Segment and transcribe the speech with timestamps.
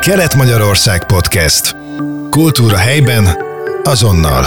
[0.00, 1.76] Kelet-Magyarország Podcast.
[2.30, 3.26] Kultúra helyben,
[3.82, 4.44] azonnal.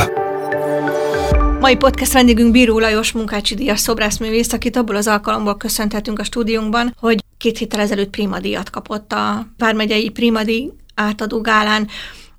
[1.60, 6.96] Mai podcast vendégünk Bíró Lajos Munkácsi Díjas szobrászművész, akit abból az alkalomból köszönhetünk a stúdiónkban,
[6.99, 11.88] hogy két héttel ezelőtt Prima díjat kapott a Vármegyei Prima díj átadó gálán.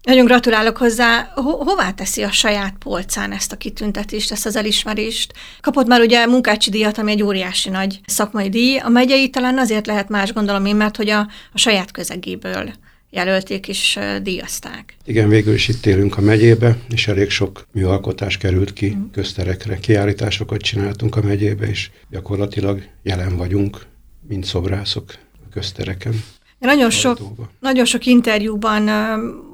[0.02, 1.32] Nagyon gratulálok hozzá.
[1.34, 5.32] Ho- hová teszi a saját polcán ezt a kitüntetést, ezt az elismerést?
[5.60, 8.76] Kapott már ugye munkácsi díjat, ami egy óriási nagy szakmai díj.
[8.78, 11.18] A megyei talán azért lehet más, gondolom én, mert hogy a,
[11.52, 12.72] a saját közegéből
[13.14, 14.96] jelölték és díjazták.
[15.04, 19.10] Igen, végül is itt élünk a megyébe, és elég sok műalkotás került ki mm.
[19.12, 19.78] közterekre.
[19.78, 23.86] Kiállításokat csináltunk a megyébe, és gyakorlatilag jelen vagyunk,
[24.28, 25.14] mint szobrászok
[25.46, 26.12] a köztereken.
[26.58, 27.18] Én nagyon sok,
[27.60, 28.82] nagyon sok interjúban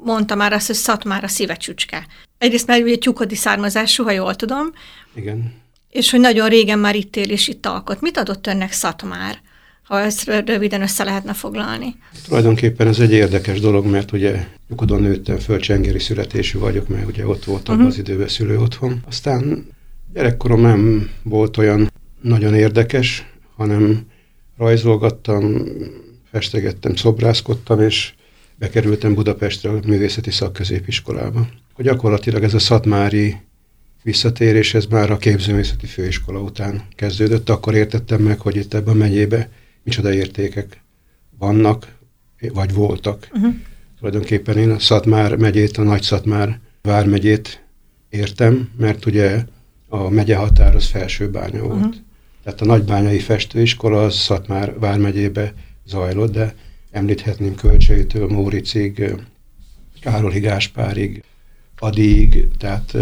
[0.05, 2.06] mondta már azt, hogy Szatmár a szívecsücske.
[2.38, 4.72] Egyrészt mert ugye tyukodi származású, ha jól tudom.
[5.14, 5.52] Igen.
[5.91, 8.00] És hogy nagyon régen már itt él és itt alkot.
[8.00, 9.41] Mit adott önnek Szatmár?
[9.91, 11.95] Ha ezt röviden össze lehetne foglalni.
[12.27, 17.27] Tulajdonképpen ez egy érdekes dolog, mert ugye nyugodon nőttem föl, csengeri születésű vagyok, mert ugye
[17.27, 17.91] ott voltam uh-huh.
[17.91, 19.03] az időben szülő otthon.
[19.06, 19.67] Aztán
[20.12, 24.06] gyerekkorom nem volt olyan nagyon érdekes, hanem
[24.56, 25.62] rajzolgattam,
[26.31, 28.12] festegettem, szobrászkodtam, és
[28.55, 31.48] bekerültem Budapestre a művészeti szakközépiskolába.
[31.75, 33.36] Hogy gyakorlatilag ez a szatmári
[34.03, 37.48] visszatérés, ez már a képzőművészeti főiskola után kezdődött.
[37.48, 39.48] Akkor értettem meg, hogy itt ebben a megyébe
[39.83, 40.83] micsoda értékek
[41.39, 41.98] vannak,
[42.53, 43.28] vagy voltak.
[43.33, 43.55] Uh-huh.
[43.98, 47.64] Tulajdonképpen én a Szatmár megyét, a Nagy Szatmár vármegyét
[48.08, 49.45] értem, mert ugye
[49.89, 50.92] a megye határ az
[51.33, 51.77] bánya volt.
[51.77, 51.95] Uh-huh.
[52.45, 55.55] Tehát a nagybányai festőiskola az Szatmár vármegyébe
[55.86, 56.55] zajlott, de
[56.91, 59.14] említhetném Kölcsejétől Móricig,
[60.01, 61.23] Károli Gáspárig,
[61.83, 62.97] Adig, tehát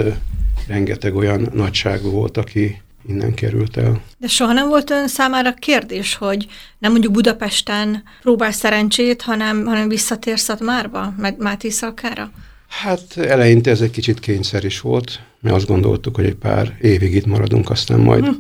[0.67, 4.03] rengeteg olyan nagyságú volt, aki innen került el.
[4.19, 6.47] De soha nem volt ön számára kérdés, hogy
[6.79, 12.31] nem mondjuk Budapesten próbál szerencsét, hanem, hanem visszatérsz Szatmárba, Máté Szalkára?
[12.69, 17.15] Hát eleinte ez egy kicsit kényszer is volt, mert azt gondoltuk, hogy egy pár évig
[17.15, 18.33] itt maradunk, aztán majd hm.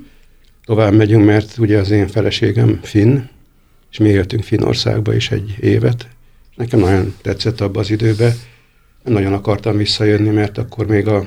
[0.64, 3.18] tovább megyünk, mert ugye az én feleségem finn,
[3.90, 6.08] és mi éltünk Finnországba is egy évet.
[6.54, 8.32] Nekem nagyon tetszett abban az időben,
[9.04, 11.24] nagyon akartam visszajönni, mert akkor még a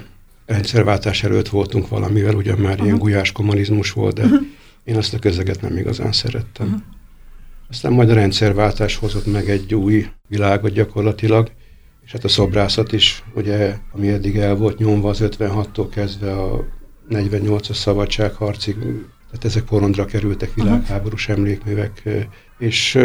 [0.51, 2.85] rendszerváltás előtt voltunk valamivel, ugyan már uh-huh.
[2.85, 4.41] ilyen gulyás kommunizmus volt, de uh-huh.
[4.83, 6.67] én azt a közeget nem igazán szerettem.
[6.67, 6.81] Uh-huh.
[7.69, 11.51] Aztán majd a rendszerváltás hozott meg egy új világot gyakorlatilag,
[12.05, 16.65] és hát a szobrászat is, ugye, ami eddig el volt nyomva az 56-tól kezdve a
[17.09, 18.75] 48-as szabadságharcig,
[19.25, 22.03] tehát ezek porondra kerültek világháborús emlékművek,
[22.57, 22.99] és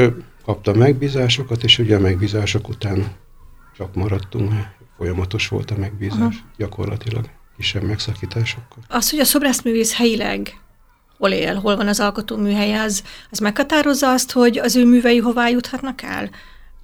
[0.44, 3.06] kaptam megbízásokat, és ugye a megbízások után
[3.76, 4.52] csak maradtunk,
[4.96, 6.30] folyamatos volt a megbízás Aha.
[6.56, 8.84] gyakorlatilag kisebb megszakításokkal.
[8.88, 10.60] Az, hogy a szobrászművész helyileg
[11.18, 15.18] hol él, hol van az alkotó műhelye, az, az meghatározza azt, hogy az ő művei
[15.18, 16.30] hová juthatnak el?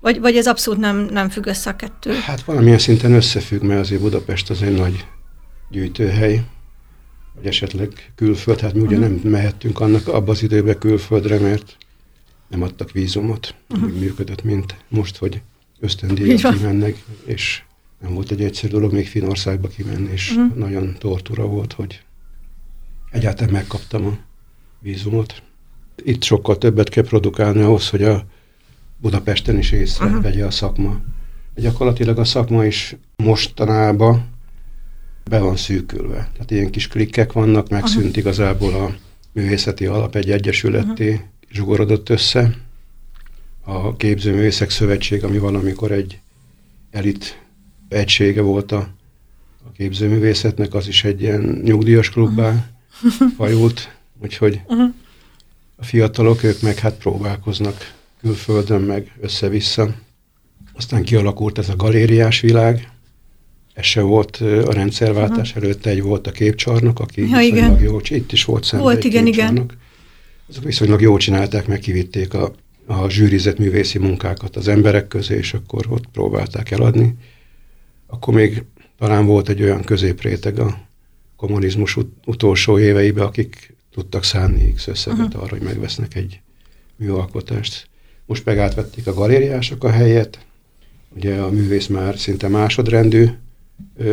[0.01, 2.13] Vagy, vagy ez abszolút nem, nem függ össze a kettő?
[2.13, 5.07] Hát valamilyen szinten összefügg, mert azért Budapest az egy nagy
[5.71, 6.45] gyűjtőhely,
[7.35, 9.23] vagy esetleg külföld, hát mi ugye uh-huh.
[9.23, 11.77] nem mehettünk annak abban az időben külföldre, mert
[12.49, 13.89] nem adtak vízumot, uh-huh.
[13.89, 15.41] úgy működött, mint most, hogy
[15.81, 17.63] ösztöndíjat kimennek, és
[18.03, 20.57] nem volt egy egyszerű dolog még Finországba kimenni, és uh-huh.
[20.57, 22.03] nagyon tortura volt, hogy
[23.11, 24.19] egyáltalán megkaptam a
[24.79, 25.43] vízumot.
[26.05, 28.27] Itt sokkal többet kell produkálni ahhoz, hogy a
[28.97, 31.01] Budapesten is észrevegye a szakma.
[31.55, 34.31] Gyakorlatilag a szakma is mostanában
[35.25, 36.31] be van szűkülve.
[36.33, 38.17] Tehát ilyen kis klikkek vannak, megszűnt uh-huh.
[38.19, 38.95] igazából a
[39.33, 41.27] művészeti alap egy egyesületté uh-huh.
[41.51, 42.57] zsugorodott össze.
[43.65, 46.21] A Képzőművészek Szövetség, ami valamikor egy
[46.91, 47.42] elit
[47.93, 48.89] egysége volt a,
[49.67, 52.71] a képzőművészetnek, az is egy ilyen nyugdíjas klubbá
[53.37, 54.61] fajult, úgyhogy
[55.77, 59.95] a fiatalok, ők meg hát próbálkoznak külföldön, meg össze-vissza.
[60.73, 62.91] Aztán kialakult ez a galériás világ,
[63.75, 65.65] ez se volt a rendszerváltás uh-huh.
[65.65, 67.81] előtt, egy volt a képcsarnok, aki ja, igen.
[67.81, 69.71] jó, itt is volt szemben Volt, igen, igen.
[70.49, 72.53] Azok viszonylag jól csinálták, meg kivitték a,
[72.87, 77.15] a zsűrizett művészi munkákat az emberek közé, és akkor ott próbálták eladni
[78.13, 78.65] akkor még
[78.99, 80.79] talán volt egy olyan középréteg a
[81.37, 85.43] kommunizmus ut- utolsó éveiben, akik tudtak szánni X összeget uh-huh.
[85.43, 86.41] arra, hogy megvesznek egy
[86.97, 87.89] műalkotást.
[88.27, 90.47] Most meg átvették a galériások a helyet,
[91.17, 93.27] ugye a művész már szinte másodrendű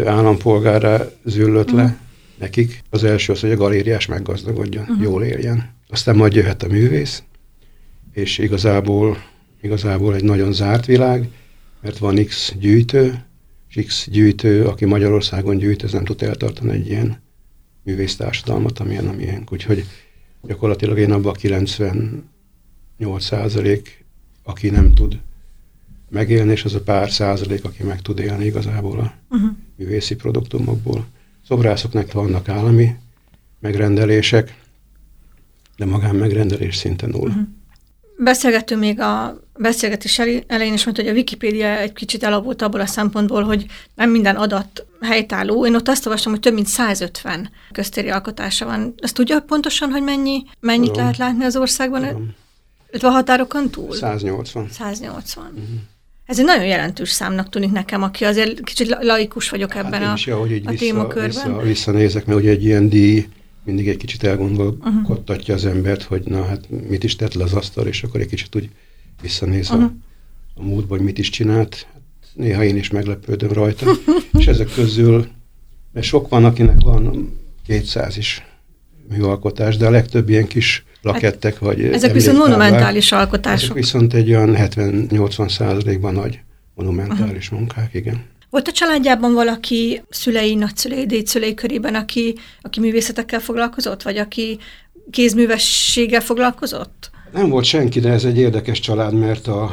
[0.06, 1.80] állampolgára züllött uh-huh.
[1.80, 1.98] le
[2.38, 2.84] nekik.
[2.90, 5.02] Az első az, hogy a galériás meggazdagodjon, uh-huh.
[5.02, 5.74] jól éljen.
[5.90, 7.24] Aztán majd jöhet a művész,
[8.14, 9.18] és igazából,
[9.62, 11.30] igazából egy nagyon zárt világ,
[11.82, 13.24] mert van X gyűjtő,
[13.86, 17.22] X gyűjtő, aki Magyarországon gyűjt, ez nem tud eltartani egy ilyen
[17.84, 19.48] művésztársadalmat, amilyen amilyen.
[19.52, 19.86] Úgyhogy
[20.44, 22.24] gyakorlatilag én abban a 98
[23.24, 24.06] százalék,
[24.44, 25.20] aki nem tud
[26.10, 29.50] megélni, és az a pár százalék, aki meg tud élni igazából a uh-huh.
[29.76, 31.08] művészi produktumokból.
[31.48, 32.96] Szobrászoknak vannak állami
[33.60, 34.64] megrendelések,
[35.78, 37.28] de magán megrendelés szinte nulla.
[37.28, 37.48] Uh-huh.
[38.22, 42.86] Beszélgettünk még a beszélgetés elején is mondta, hogy a Wikipédia egy kicsit elavult abból a
[42.86, 45.66] szempontból, hogy nem minden adat helytálló.
[45.66, 48.94] Én ott azt olvastam, hogy több mint 150 köztéri alkotása van.
[48.98, 51.02] Ezt tudja pontosan, hogy mennyi, mennyit Tudom.
[51.02, 52.02] lehet látni az országban?
[52.02, 53.12] Tudom.
[53.12, 53.96] a határokon túl?
[53.96, 54.70] 180.
[54.72, 55.46] 180.
[55.46, 55.64] Uh-huh.
[56.26, 60.14] Ez egy nagyon jelentős számnak tűnik nekem, aki azért kicsit laikus vagyok hát ebben a,
[60.14, 61.30] is, ahogy így a vissza, témakörben.
[61.30, 63.28] Vissza, visszanézek, mert ugye egy ilyen díj
[63.64, 65.56] mindig egy kicsit elgondolkodtatja uh-huh.
[65.56, 68.56] az embert, hogy na hát mit is tett le az asztal, és akkor egy kicsit
[68.56, 68.70] úgy
[69.22, 69.84] visszanéz uh-huh.
[69.84, 69.92] a,
[70.56, 71.88] a múltba, hogy mit is csinált.
[72.34, 73.92] Néha én is meglepődöm rajta.
[74.40, 75.28] és ezek közül,
[75.94, 77.34] mert sok van, akinek van
[77.66, 78.44] 200 is
[79.10, 83.62] műalkotás, de a legtöbb ilyen kis lakettek, hát, vagy Ezek viszont monumentális alkotások.
[83.64, 86.40] Ezek viszont egy olyan 70-80 százalékban nagy
[86.76, 87.60] monumentális uh-huh.
[87.60, 88.24] munkák, igen.
[88.50, 94.60] Volt a családjában valaki szülei, nagyszülei, dédszülei körében, aki, aki művészetekkel foglalkozott, vagy aki
[95.12, 97.12] kézművességgel foglalkozott?
[97.32, 99.64] Nem volt senki, de ez egy érdekes család, mert a,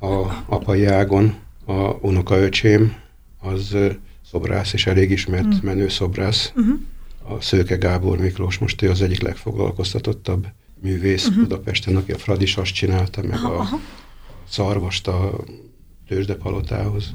[0.00, 1.34] a apai ágon
[1.64, 2.94] a unokaöcsém
[3.40, 3.76] az
[4.30, 5.58] szobrász, és elég ismert mm.
[5.62, 6.52] menő szobrász.
[6.56, 6.78] Uh-huh.
[7.36, 10.46] A Szőke Gábor Miklós most ő az egyik legfoglalkoztatottabb
[10.82, 11.42] művész uh-huh.
[11.42, 13.80] Budapesten, aki a Fradis azt csinálta, meg aha, a aha.
[14.48, 15.44] szarvast a
[16.08, 17.14] tőzsdepalotához.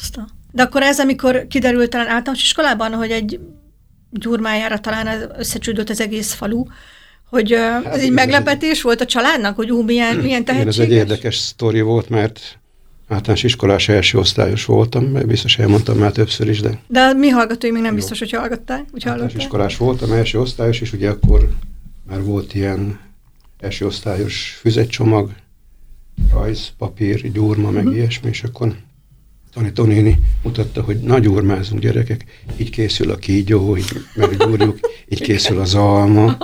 [0.00, 0.28] Aztán.
[0.52, 3.40] De akkor ez, amikor kiderült talán általános iskolában, hogy egy
[4.10, 6.64] gyurmájára talán összecsődött az egész falu,
[7.30, 8.82] hogy hát ez egy meglepetés egy...
[8.82, 10.76] volt a családnak, hogy ú, milyen, milyen tehetséges?
[10.76, 12.58] Igen, ez egy érdekes sztori volt, mert
[13.08, 16.78] általános iskolás első osztályos voltam, biztos elmondtam már többször is, de...
[16.86, 17.96] De a mi hallgatói még nem Jó.
[17.96, 21.48] biztos, hogy hallgatták, hogy Általános iskolás voltam, első osztályos, és ugye akkor
[22.08, 23.00] már volt ilyen
[23.60, 25.30] első osztályos füzetcsomag,
[26.32, 27.74] rajz, papír, gyurma, uh-huh.
[27.74, 27.94] meg mhm.
[27.94, 28.76] ilyesmi, és akkor
[29.52, 32.24] tanító néni mutatta, hogy nagy urmázunk gyerekek,
[32.56, 36.36] így készül a kígyó, így meggyúrjuk, így készül az alma.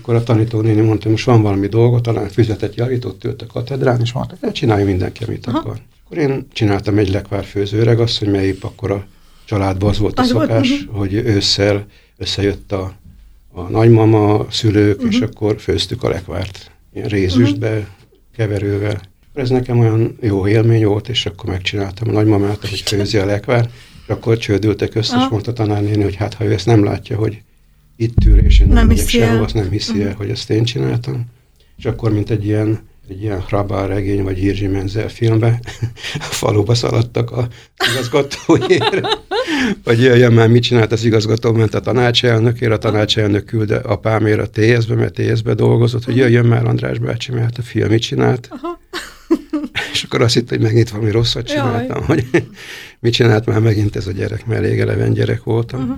[0.00, 4.00] Akkor a tanító néni mondta, most van valami dolga, talán füzetet javított, ült a katedrán,
[4.00, 5.58] és mondta, hogy csinálja mindenki, amit Aha.
[5.58, 5.80] akar.
[6.04, 9.06] Akkor én csináltam egy lekvárfőző öregasszony, mert épp akkor a
[9.44, 10.96] családban az volt a szokás, uh-huh.
[10.96, 11.86] hogy ősszel
[12.16, 12.92] összejött a,
[13.52, 15.14] a nagymama, a szülők, uh-huh.
[15.14, 16.70] és akkor főztük a lekvárt.
[16.94, 17.86] Ilyen rézüstbe, uh-huh.
[18.36, 19.00] keverővel.
[19.36, 23.70] Ez nekem olyan jó élmény volt, és akkor megcsináltam a nagymamát, hogy főzi a lekvár,
[24.02, 27.42] és akkor csődültek össze, és mondta tanárnéni, hogy hát ha ő ezt nem látja, hogy
[27.96, 30.16] itt ül, és én nem, nem megyek sehova, azt nem hiszi el, uh-huh.
[30.16, 31.24] hogy ezt én csináltam.
[31.78, 35.60] És akkor, mint egy ilyen egy ilyen Hrabár regény, vagy Jirzsi Menzel filmbe,
[36.14, 37.48] a faluba szaladtak a
[37.90, 39.06] igazgatóért,
[39.84, 44.50] hogy jöjjön már, mit csinált az igazgató, ment a tanácselnökért, a tanácselnök küldte apámért a
[44.50, 48.48] TS-be, mert TS-be dolgozott, hogy jöjjön már András bácsi, mert a fia mit csinált.
[48.50, 48.78] Aha.
[49.92, 52.24] És akkor azt hitt, hogy megint valami rosszat csináltam, Jaj.
[52.32, 52.44] hogy
[53.00, 55.80] mit csinált már megint ez a gyerek, mert elég eleven gyerek voltam.
[55.80, 55.96] Uh-huh.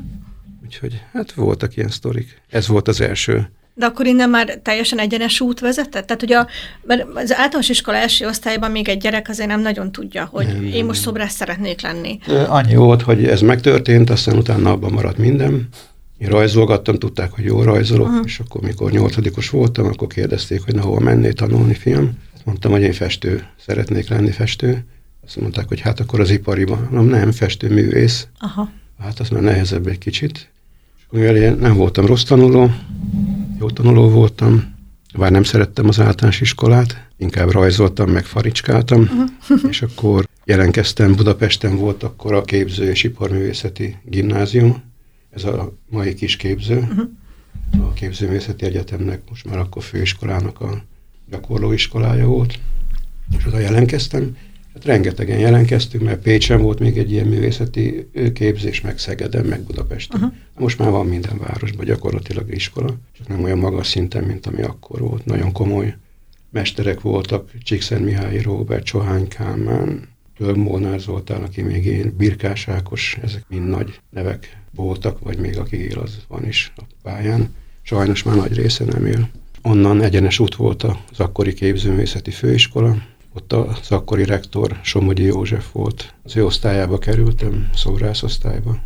[0.65, 2.41] Úgyhogy hát voltak ilyen sztorik.
[2.51, 3.51] Ez volt az első.
[3.75, 6.07] De akkor innen már teljesen egyenes út vezetett?
[6.07, 6.47] Tehát, hogy a,
[6.87, 10.65] mert az általános iskola első osztályban még egy gyerek azért nem nagyon tudja, hogy nem,
[10.65, 12.19] én most szobrász szeretnék lenni.
[12.49, 15.69] Annyi volt, hogy ez megtörtént, aztán utána abban maradt minden.
[16.19, 18.23] Én rajzolgattam, tudták, hogy jó rajzolok, uh-huh.
[18.25, 22.19] és akkor, mikor nyolcadikos voltam, akkor kérdezték, hogy na hova mennél tanulni, fiam.
[22.45, 24.85] Mondtam, hogy én festő, szeretnék lenni festő.
[25.25, 26.79] Azt mondták, hogy hát akkor az ipariban.
[26.91, 28.29] Mondom, nem, festő művész.
[28.39, 28.71] Aha.
[28.99, 30.51] Hát az már nehezebb egy kicsit.
[30.99, 32.71] És mivel én nem voltam rossz tanuló,
[33.59, 34.75] jó tanuló voltam,
[35.15, 39.61] bár nem szerettem az általános iskolát, inkább rajzoltam, meg faricskáltam, uh-huh.
[39.71, 44.83] és akkor jelentkeztem, Budapesten volt akkor a képző és iparművészeti gimnázium,
[45.31, 47.89] ez a mai kis képző, uh-huh.
[47.89, 50.83] a képzőművészeti egyetemnek, most már akkor főiskolának a
[51.31, 52.59] gyakorlóiskolája volt,
[53.39, 54.37] és oda jelentkeztem,
[54.79, 60.21] Hát rengetegen jelentkeztünk, mert Pécsen volt még egy ilyen művészeti képzés, meg Szegeden, meg Budapesten.
[60.21, 60.35] Uh-huh.
[60.59, 65.01] Most már van minden városban gyakorlatilag iskola, csak nem olyan magas szinten, mint ami akkor
[65.01, 65.25] volt.
[65.25, 65.97] Nagyon komoly
[66.51, 73.19] mesterek voltak, Csíkszent Mihály Róbert, Csohány Kálmán, Tölg Molnár Zoltán, aki még én, Birkás Ákos,
[73.23, 77.55] ezek mind nagy nevek voltak, vagy még aki él, az van is a pályán.
[77.83, 79.29] Sajnos már nagy része nem él.
[79.69, 82.97] Onnan egyenes út volt az akkori képzőművészeti főiskola,
[83.35, 86.15] ott az akkori rektor Somogyi József volt.
[86.25, 88.77] Az ő osztályába kerültem, szobrászosztályba.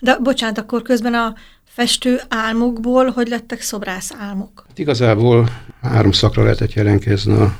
[0.00, 1.34] De bocsánat, akkor közben a
[1.64, 4.64] festő álmokból hogy lettek szobrász álmok?
[4.68, 5.48] Hát igazából
[5.82, 7.56] három szakra lehetett jelentkezni a,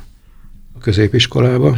[0.75, 1.77] a középiskolába.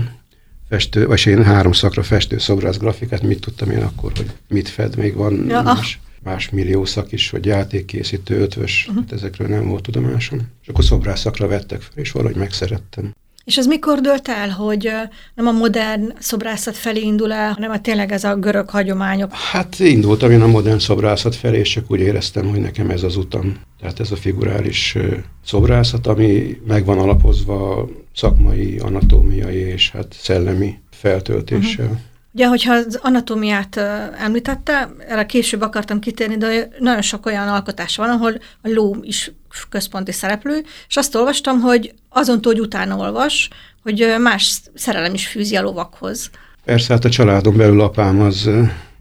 [0.69, 4.97] Festő, vagy én három szakra festő, szobrász, grafikát, mit tudtam én akkor, hogy mit fed,
[4.97, 9.03] még van ja, más, más millió szak is, hogy játékkészítő, ötvös, uh-huh.
[9.03, 10.39] hát ezekről nem volt tudomásom.
[10.61, 13.13] És akkor szobrász szakra vettek fel, és valahogy megszerettem.
[13.43, 14.91] És ez mikor dölt el, hogy
[15.35, 19.33] nem a modern szobrászat felé indul el, hanem a tényleg ez a görög hagyományok?
[19.33, 23.15] Hát indultam én a modern szobrászat felé, és csak úgy éreztem, hogy nekem ez az
[23.15, 23.59] utam.
[23.79, 24.97] Tehát ez a figurális
[25.45, 31.85] szobrászat, ami megvan alapozva szakmai, anatómiai és hát szellemi feltöltéssel.
[31.85, 31.99] Uh-huh.
[32.35, 33.77] Ugye, hogyha az anatómiát
[34.17, 39.31] említette, erre később akartam kitérni, de nagyon sok olyan alkotás van, ahol a ló is
[39.69, 43.49] központi szereplő, és azt olvastam, hogy azon túl, hogy utána olvas,
[43.83, 46.29] hogy más szerelem is fűzi a lovakhoz.
[46.65, 48.49] Persze, hát a családon belül apám az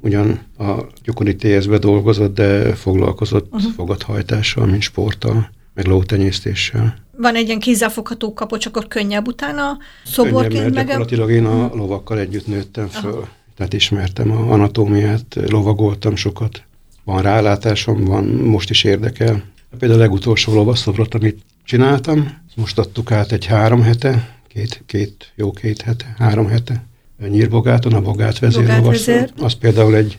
[0.00, 0.72] ugyan a
[1.02, 3.72] gyokori TSZ-be dolgozott, de foglalkozott uh-huh.
[3.72, 7.03] fogathajtással, mint sporttal, meg lótenyésztéssel.
[7.16, 10.86] Van egy ilyen kézzelfogható kapocs, akkor könnyebb utána szoborként Könnyebb, mert meg...
[10.86, 11.78] gyakorlatilag én a mhm.
[11.78, 13.12] lovakkal együtt nőttem föl.
[13.12, 13.28] Aha.
[13.56, 16.62] Tehát ismertem a anatómiát, lovagoltam sokat.
[17.04, 19.42] Van rálátásom, van, most is érdekel.
[19.78, 25.50] Például a legutolsó lovaszobrot, amit csináltam, most adtuk át egy három hete, két, két jó
[25.50, 26.84] két hete, három hete,
[27.28, 29.08] Nyírbogáton, a Bogát vezérlovas.
[29.36, 30.18] Az például egy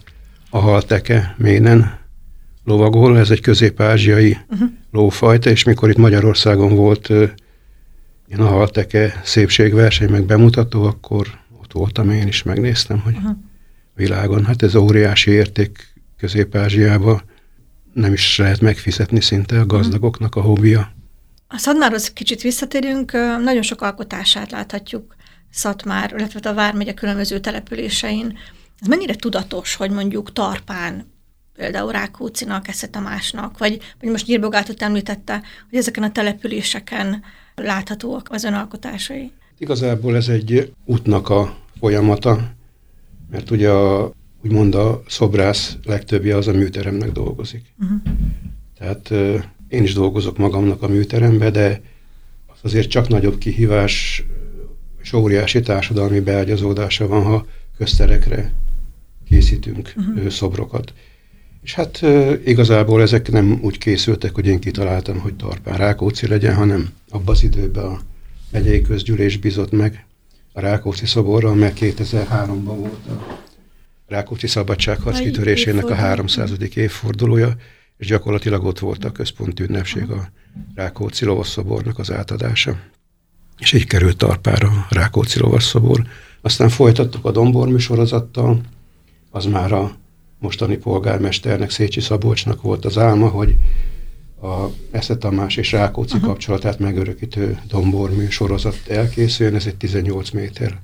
[0.50, 2.00] a halteke ménen
[2.66, 4.70] lovagol, ez egy közép-ázsiai uh-huh.
[4.92, 7.10] lófajta, és mikor itt Magyarországon volt
[8.28, 11.28] ilyen a halteke szépségverseny, meg bemutató, akkor
[11.62, 13.36] ott voltam én is, megnéztem, hogy uh-huh.
[13.96, 17.22] világon, hát ez óriási érték Közép-Ázsiában,
[17.94, 20.94] nem is lehet megfizetni szinte a gazdagoknak a hobbija.
[21.48, 23.12] A Szatmárhoz kicsit visszatérünk,
[23.44, 25.16] nagyon sok alkotását láthatjuk
[25.52, 28.38] Szatmár, illetve a Vármegye különböző településein.
[28.80, 31.14] Ez mennyire tudatos, hogy mondjuk Tarpán,
[31.56, 37.24] például Rákócinak, Esze Tamásnak, vagy, vagy most Nyírbogátot említette, hogy ezeken a településeken
[37.56, 39.32] láthatóak az önalkotásai?
[39.58, 42.52] Igazából ez egy útnak a folyamata,
[43.32, 44.12] mert ugye a
[44.44, 47.74] úgymond a szobrász legtöbbje az a műteremnek dolgozik.
[47.80, 48.02] Uh-huh.
[48.78, 49.10] Tehát
[49.68, 51.82] én is dolgozok magamnak a műterembe, de
[52.48, 54.26] az azért csak nagyobb kihívás
[55.02, 57.46] és óriási társadalmi beágyazódása van, ha
[57.78, 58.54] közterekre
[59.28, 60.28] készítünk uh-huh.
[60.28, 60.94] szobrokat.
[61.66, 62.02] És hát
[62.46, 67.44] igazából ezek nem úgy készültek, hogy én kitaláltam, hogy Tarpán Rákóczi legyen, hanem abban az
[67.44, 68.00] időben a
[68.52, 70.06] megyei közgyűlés bizott meg
[70.54, 73.40] a Rákóczi szoborral, mert 2003-ban volt a
[74.08, 76.52] Rákóczi szabadságharc kitörésének a 300.
[76.76, 77.56] évfordulója,
[77.98, 80.32] és gyakorlatilag ott volt a központi ünnepség a
[80.76, 82.80] Rákóczi lovasszobornak az átadása.
[83.58, 86.02] És így került Tarpára a Rákóczi lovasszobor.
[86.42, 88.62] Aztán folytattuk a Dombormű sorozattal,
[89.30, 90.04] az már a
[90.46, 93.56] mostani polgármesternek, Szécsi Szabolcsnak volt az álma, hogy
[94.42, 96.30] a Esze Tamás és Rákóczi uh-huh.
[96.30, 99.56] kapcsolatát megörökítő Dombormű sorozat elkészüljön.
[99.56, 100.80] Ez egy 18 méter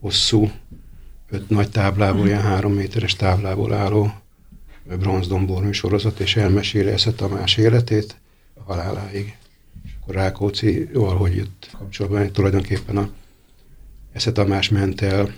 [0.00, 0.50] hosszú
[1.30, 4.12] öt nagy táblából, ilyen három méteres táblából álló
[4.98, 8.16] bronzdombormű sorozat, és elmeséli ezt Tamás életét
[8.54, 9.36] a haláláig.
[9.84, 13.10] És akkor Rákóczi valahogy jött kapcsolatban, hogy tulajdonképpen a
[14.12, 15.34] Esze Tamás ment el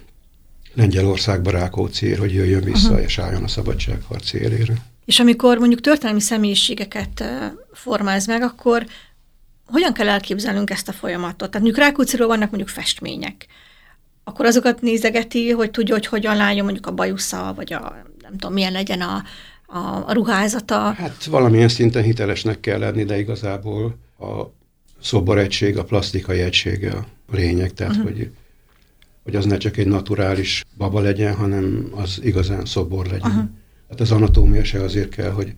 [0.75, 3.05] Lengyelországba Rákócziért, hogy jöjjön vissza, uh-huh.
[3.05, 4.75] és álljon a szabadságharc élére.
[5.05, 7.25] És amikor mondjuk történelmi személyiségeket
[7.73, 8.87] formáz meg, akkor
[9.67, 11.51] hogyan kell elképzelnünk ezt a folyamatot?
[11.51, 13.47] Tehát mondjuk Rákócziról vannak mondjuk festmények
[14.25, 18.53] akkor azokat nézegeti, hogy tudja, hogy hogyan látja mondjuk a bajusza, vagy a nem tudom,
[18.53, 19.23] milyen legyen a,
[19.67, 20.93] a, a ruházata.
[20.93, 24.43] Hát valamilyen szinten hitelesnek kell lenni, de igazából a
[25.01, 28.11] szoboregység, a plastikai egysége a lényeg, tehát uh-huh.
[28.11, 28.31] hogy,
[29.23, 33.31] hogy az ne csak egy naturális baba legyen, hanem az igazán szobor legyen.
[33.31, 33.49] Uh-huh.
[33.89, 35.55] Hát az anatómia se azért kell, hogy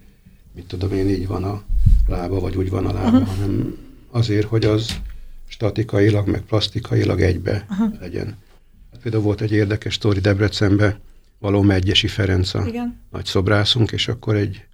[0.54, 1.62] mit tudom én, így van a
[2.06, 3.34] lába, vagy úgy van a lába, uh-huh.
[3.34, 3.76] hanem
[4.10, 5.00] azért, hogy az
[5.48, 8.00] statikailag, meg plastikailag egybe uh-huh.
[8.00, 8.36] legyen.
[9.02, 11.00] Például volt egy érdekes sztori Debrecenbe,
[11.38, 13.00] való Megyesi Ferenc a Igen.
[13.10, 14.64] nagy szobrászunk, és akkor egy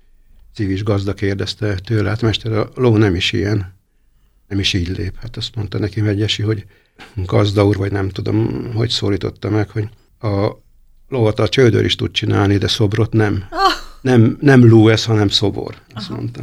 [0.54, 3.74] civis gazda kérdezte tőle, hát mester, a ló nem is ilyen,
[4.50, 5.16] nem is így lép.
[5.20, 6.64] Hát azt mondta neki Megyesi, hogy
[7.14, 9.88] gazda úr, vagy nem tudom, hogy szólította meg, hogy
[10.20, 10.56] a
[11.08, 13.44] lovat a csődör is tud csinálni, de szobrot nem.
[13.50, 13.72] Oh.
[14.00, 16.16] Nem, nem ló ez, hanem szobor, azt Aha.
[16.16, 16.40] mondta.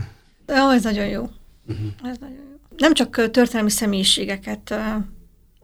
[0.48, 1.22] Ó, ez nagyon jó.
[1.68, 1.88] Uh-huh.
[2.04, 2.60] Ez nagyon jó.
[2.78, 4.76] Nem csak történelmi személyiségeket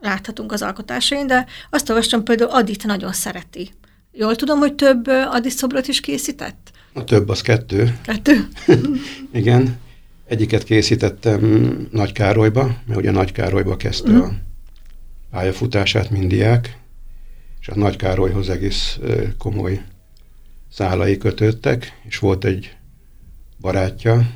[0.00, 3.70] láthatunk az alkotásain, de azt olvastam például Adit nagyon szereti.
[4.12, 6.70] Jól tudom, hogy több Adit szobrot is készített?
[6.92, 7.98] A több az kettő.
[8.02, 8.48] Kettő?
[9.32, 9.82] Igen.
[10.26, 11.40] Egyiket készítettem
[11.90, 14.26] Nagy Károlyba, mert ugye Nagy Károlyba kezdte uh-huh.
[14.26, 14.32] a
[15.30, 16.78] pályafutását mindiák,
[17.60, 18.98] és a Nagy Károlyhoz egész
[19.38, 19.82] komoly
[20.70, 22.76] szálai kötöttek, és volt egy
[23.60, 24.30] barátja,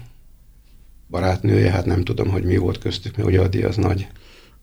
[1.11, 4.07] barátnője, hát nem tudom, hogy mi volt köztük, mert ugye Adi az nagy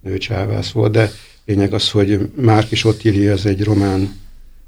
[0.01, 1.10] nőcsávász volt, de
[1.46, 4.15] lényeg az, hogy Márkis Ottilia ez egy román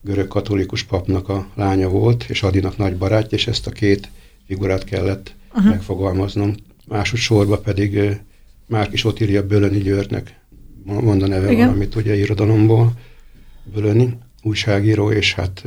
[0.02, 4.10] görög katolikus papnak a lánya volt, és Adinak nagy barátja, és ezt a két
[4.48, 5.72] figurát kellett uh-huh.
[5.72, 6.56] megfogalmaznom.
[6.88, 8.20] Másodszorban pedig
[8.68, 10.40] Márkis Ottilia Bölöni Györgynek
[10.84, 11.66] monda neve Igen.
[11.66, 12.92] valamit ugye irodalomból,
[13.74, 15.64] Bölöni, újságíró, és hát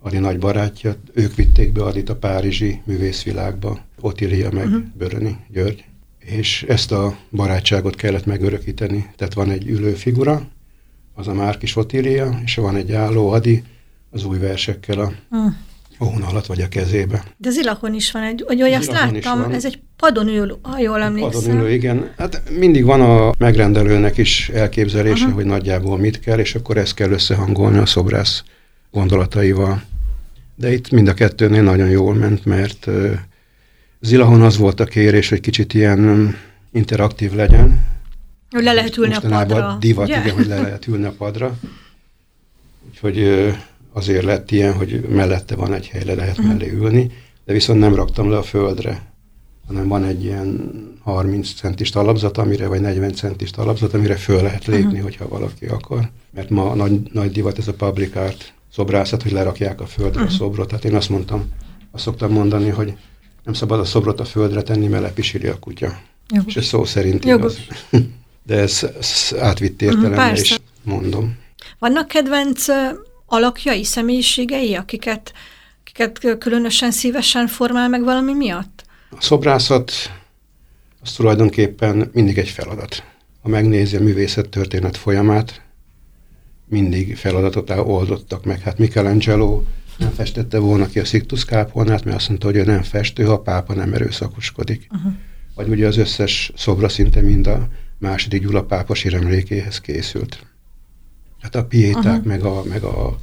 [0.00, 4.82] Adi nagy barátja, ők vitték be Adit a Párizsi művészvilágba, Otilia meg uh-huh.
[4.98, 5.84] Böröni, György.
[6.18, 9.10] És ezt a barátságot kellett megörökíteni.
[9.16, 10.48] Tehát van egy ülő figura,
[11.14, 13.62] az a Márkis Otilia, és van egy álló Adi,
[14.10, 15.52] az új versekkel a uh
[15.98, 17.22] ohon alatt vagy a kezébe.
[17.36, 17.56] De az
[17.92, 21.42] is van egy, hogy azt láttam, ez egy padon ülő, ha jól emlékszem.
[21.42, 22.10] Padon ülő, igen.
[22.16, 25.34] Hát mindig van a megrendelőnek is elképzelése, Aha.
[25.34, 28.42] hogy nagyjából mit kell, és akkor ezt kell összehangolni a szobrász
[28.90, 29.82] gondolataival.
[30.54, 32.88] De itt mind a kettőnél nagyon jól ment, mert
[34.00, 36.34] Zilahon az volt a kérés, hogy kicsit ilyen
[36.72, 37.80] interaktív legyen.
[38.50, 39.76] Hogy le lehet ülni a padra.
[39.80, 40.24] divat, yeah.
[40.24, 41.58] igen, hogy le lehet ülni a padra.
[42.88, 43.18] Úgyhogy
[43.96, 46.52] azért lett ilyen, hogy mellette van egy hely, le lehet uh-huh.
[46.52, 47.10] mellé ülni,
[47.44, 49.02] de viszont nem raktam le a földre,
[49.66, 50.70] hanem van egy ilyen
[51.02, 55.02] 30 centis talapzat, amire, vagy 40 centis talapzat, amire föl lehet lépni, uh-huh.
[55.02, 56.10] hogyha valaki akar.
[56.34, 60.34] Mert ma nagy, nagy divat ez a public art szobrászat, hogy lerakják a földre uh-huh.
[60.34, 60.68] a szobrot.
[60.68, 61.44] Tehát én azt mondtam,
[61.90, 62.92] azt szoktam mondani, hogy
[63.44, 65.98] nem szabad a szobrot a földre tenni, mert lepisili a kutya.
[66.28, 66.54] Jogos.
[66.54, 67.58] És ez szó szerint igaz.
[68.46, 71.36] De ez, ez átvitt értelemben uh-huh, is mondom.
[71.78, 72.66] Vannak kedvenc
[73.26, 75.32] alakjai, személyiségei, akiket,
[75.80, 78.84] akiket különösen szívesen formál meg valami miatt?
[79.10, 79.92] A szobrászat
[81.02, 83.04] az tulajdonképpen mindig egy feladat.
[83.42, 85.62] Ha megnézi a művészet történet folyamát,
[86.68, 88.60] mindig feladatot oldottak meg.
[88.60, 89.62] Hát Michelangelo
[89.98, 93.32] nem festette volna ki a Sictus kápolnát, mert azt mondta, hogy ő nem festő, ha
[93.32, 94.86] a pápa nem erőszakoskodik.
[94.90, 95.12] Uh-huh.
[95.54, 97.68] Vagy ugye az összes szobra szinte mind a
[97.98, 100.46] második Gyula pápa síremlékéhez készült.
[101.46, 103.18] Hát a piéták, meg, a, meg, a,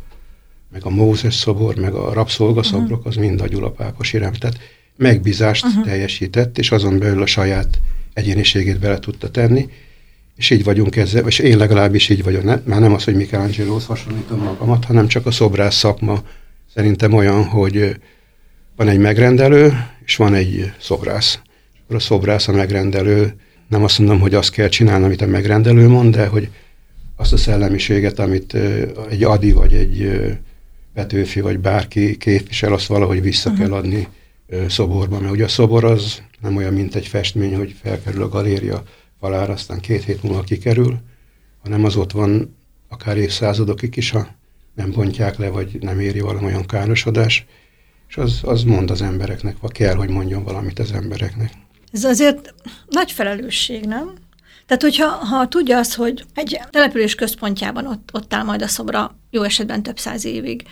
[0.71, 3.07] meg a Mózes szobor, meg a rabszolgaszobrok, uh-huh.
[3.07, 4.33] az mind a Gyula pápa sírem.
[4.33, 4.57] Tehát
[4.95, 5.85] megbízást uh-huh.
[5.85, 7.79] teljesített, és azon belül a saját
[8.13, 9.69] egyéniségét bele tudta tenni,
[10.35, 12.43] és így vagyunk ezzel, és én legalábbis így vagyok.
[12.43, 16.23] Ne, már nem az, hogy Michelangelo-hoz hasonlítom magamat, hanem csak a szobrász szakma
[16.73, 17.99] szerintem olyan, hogy
[18.75, 21.39] van egy megrendelő, és van egy szobrász.
[21.83, 23.36] Akkor a szobrász, a megrendelő,
[23.67, 26.49] nem azt mondom, hogy azt kell csinálni, amit a megrendelő mond, de hogy
[27.23, 28.53] azt a szellemiséget, amit
[29.09, 30.21] egy Adi, vagy egy
[30.93, 33.65] Petőfi, vagy bárki képvisel, azt valahogy vissza uh-huh.
[33.65, 34.07] kell adni
[34.67, 35.19] szoborba.
[35.19, 38.83] Mert ugye a szobor az nem olyan, mint egy festmény, hogy felkerül a galéria
[39.19, 40.97] falára, aztán két hét múlva kikerül,
[41.62, 42.55] hanem az ott van
[42.89, 44.27] akár évszázadokig is, ha
[44.75, 47.45] nem bontják le, vagy nem éri valamilyen károsodás,
[48.09, 51.51] és az, az mond az embereknek, vagy kell, hogy mondjon valamit az embereknek.
[51.91, 52.53] Ez azért
[52.89, 54.13] nagy felelősség, nem?
[54.65, 59.15] Tehát, hogyha ha tudja azt, hogy egy település központjában ott, ott áll majd a szobra,
[59.30, 60.63] jó esetben több száz évig,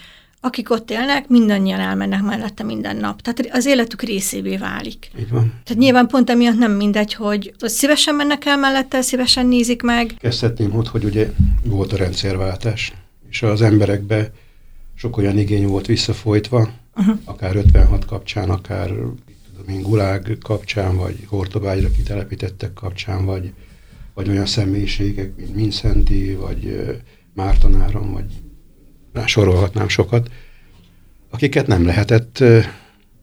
[0.43, 3.21] akik ott élnek, mindannyian elmennek mellette minden nap.
[3.21, 5.11] Tehát az életük részévé válik.
[5.19, 5.53] Így van.
[5.63, 10.13] Tehát nyilván pont emiatt nem mindegy, hogy, szívesen mennek el mellette, szívesen nézik meg.
[10.19, 11.31] Kezdhetném ott, hogy ugye
[11.63, 12.93] volt a rendszerváltás,
[13.29, 14.31] és az emberekbe
[14.95, 17.17] sok olyan igény volt visszafolytva, uh-huh.
[17.25, 23.53] akár 56 kapcsán, akár tudom én, Gulág kapcsán, vagy Hortobágyra kitelepítettek kapcsán, vagy
[24.21, 26.85] vagy olyan személyiségek, mint Mincenti, vagy
[27.33, 28.25] Márton Áron, vagy
[29.25, 30.29] sorolhatnám sokat,
[31.29, 32.43] akiket nem lehetett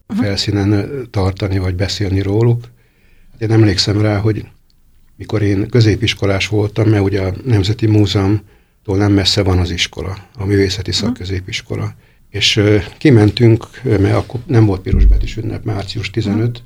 [0.07, 2.65] felszínen tartani, vagy beszélni róluk.
[3.33, 4.47] Hát én emlékszem rá, hogy
[5.17, 10.45] mikor én középiskolás voltam, mert ugye a Nemzeti Múzeumtól nem messze van az iskola, a
[10.45, 11.95] Művészeti Szakközépiskola.
[12.31, 12.63] És
[12.99, 16.63] kimentünk, mert akkor nem volt pirosbetűs ünnep, március 15,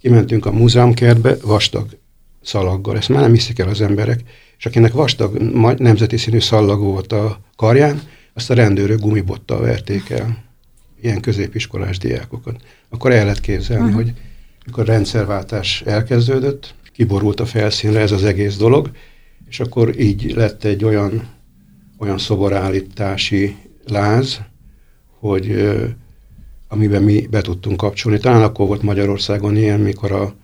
[0.00, 1.98] kimentünk a múzeumkertbe, vastag
[2.46, 2.96] szalaggal.
[2.96, 4.20] Ezt már nem hiszik el az emberek.
[4.58, 5.38] És akinek vastag
[5.78, 8.02] nemzeti színű szallag volt a karján,
[8.34, 10.44] azt a rendőrök gumibottal verték el.
[11.00, 12.56] Ilyen középiskolás diákokat.
[12.88, 14.02] Akkor el lehet képzelni, uh-huh.
[14.02, 14.12] hogy
[14.66, 18.90] mikor a rendszerváltás elkezdődött, kiborult a felszínre ez az egész dolog,
[19.48, 21.28] és akkor így lett egy olyan,
[21.98, 24.40] olyan szoborállítási láz,
[25.18, 25.68] hogy
[26.68, 28.18] amiben mi be tudtunk kapcsolni.
[28.18, 30.34] Talán akkor volt Magyarországon ilyen, mikor a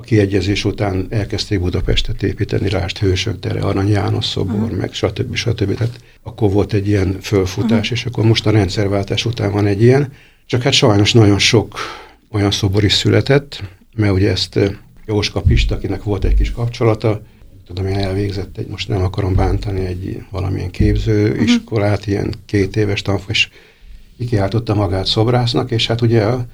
[0.00, 4.78] a kiegyezés után elkezdték Budapestet építeni, Rást Hősök tere, Arany János szobor, uh-huh.
[4.78, 5.34] meg stb.
[5.34, 5.74] stb.
[5.74, 7.98] Tehát akkor volt egy ilyen fölfutás, uh-huh.
[7.98, 10.12] és akkor most a rendszerváltás után van egy ilyen.
[10.46, 11.78] Csak hát sajnos nagyon sok
[12.30, 13.62] olyan szobor is született,
[13.96, 14.70] mert ugye ezt eh,
[15.06, 17.22] Jóska Pista, akinek volt egy kis kapcsolata,
[17.66, 22.12] tudom, én elvégzett egy, most nem akarom bántani, egy valamilyen képzőiskolát, uh-huh.
[22.12, 23.48] ilyen két éves tanfolyam, és
[24.18, 26.46] kikiáltotta magát szobrásznak, és hát ugye a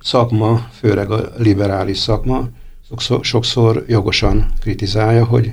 [0.00, 2.48] szakma, főleg a liberális szakma,
[2.88, 5.52] sokszor, sokszor jogosan kritizálja, hogy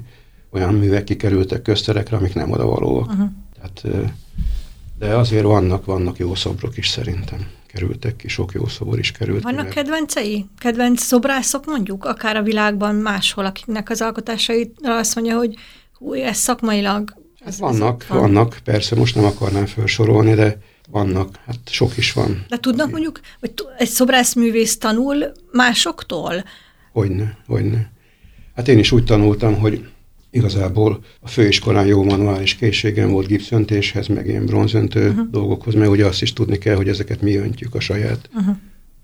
[0.52, 3.10] olyan művek kikerültek közterekre, amik nem odavalóak.
[3.10, 3.30] Uh-huh.
[3.56, 4.08] Tehát,
[5.00, 9.44] de azért vannak, vannak jó szobrok is szerintem kerültek ki, sok jó szobor is került.
[9.44, 10.46] Vannak ki, kedvencei?
[10.58, 15.56] Kedvenc szobrászok mondjuk, akár a világban máshol, akiknek az alkotásait azt mondja, hogy
[15.98, 17.14] hú, ez szakmailag...
[17.40, 18.20] Hát Ez, vannak, ez van.
[18.20, 20.58] vannak, persze most nem akarnám felsorolni, de
[20.90, 22.46] vannak, hát sok is van.
[22.50, 26.44] De tudnak mondjuk, hogy egy szobrászművész tanul másoktól?
[26.92, 27.92] Hogyne, hogyne.
[28.56, 29.90] Hát én is úgy tanultam, hogy
[30.32, 35.30] igazából a főiskolán jó manuális készségem volt gipszöntéshez, meg ilyen bronzöntő uh-huh.
[35.30, 38.56] dolgokhoz, mert ugye azt is tudni kell, hogy ezeket mi öntjük a saját uh-huh.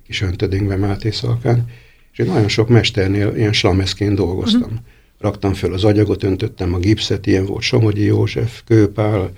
[0.05, 1.69] kis öntödénkbe Máté Szalkán.
[2.11, 4.61] És én nagyon sok mesternél ilyen slameszként dolgoztam.
[4.61, 4.77] Uh-huh.
[5.19, 9.31] Raktam föl az agyagot, öntöttem a gipszet, ilyen volt Somogyi József, Kőpál,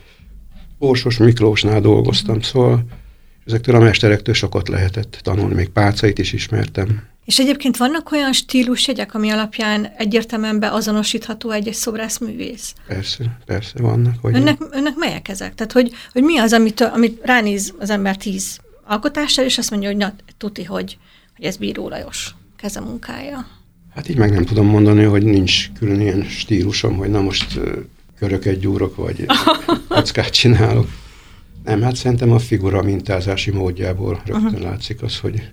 [0.77, 2.51] Orsos Miklósnál dolgoztam, uh-huh.
[2.51, 2.83] szóval
[3.45, 7.07] ezektől a mesterektől sokat lehetett tanulni, még pálcait is ismertem.
[7.25, 12.73] És egyébként vannak olyan stílusjegyek, ami alapján egyértelműen beazonosítható egy-egy szobrászművész?
[12.88, 14.15] Persze, persze vannak.
[14.21, 15.55] Hogy önnek, önnek melyek ezek?
[15.55, 19.89] Tehát, hogy, hogy mi az, amit, amit ránéz az ember tíz alkotással, és azt mondja,
[19.89, 20.97] hogy na, tuti, hogy,
[21.36, 23.47] hogy ez Bíró Lajos kezemunkája.
[23.95, 27.60] Hát így meg nem tudom mondani, hogy nincs külön ilyen stílusom, hogy na most
[28.19, 29.25] köröket gyúrok, vagy
[29.88, 30.88] kockát csinálok.
[31.63, 34.62] Nem, hát szerintem a figura mintázási módjából rögtön uh-huh.
[34.62, 35.49] látszik az, hogy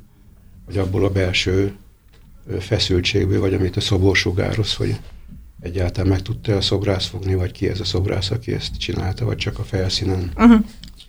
[0.67, 1.77] vagy abból a belső
[2.59, 4.97] feszültségből, vagy amit a szobor sugároz, hogy
[5.61, 9.37] egyáltalán meg tudta a szobrász fogni, vagy ki ez a szobrász, aki ezt csinálta, vagy
[9.37, 10.31] csak a felszínen.
[10.37, 10.65] Uh-huh.